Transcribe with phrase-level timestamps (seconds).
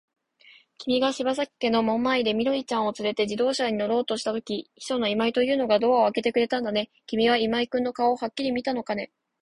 [0.79, 6.89] きみが篠崎家の門前で、緑ちゃんをつれて自動車に乗ろうとしたとき、秘書の今井というのがドアをあけてくれたんだね。
[7.05, 9.11] きみは今井君の顔をはっきり見たのかね。